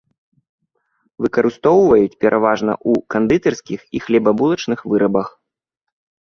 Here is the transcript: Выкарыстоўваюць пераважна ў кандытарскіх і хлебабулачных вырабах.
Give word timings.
Выкарыстоўваюць 1.25 2.17
пераважна 2.25 2.73
ў 2.89 3.05
кандытарскіх 3.17 3.79
і 3.95 4.05
хлебабулачных 4.09 4.79
вырабах. 4.95 5.27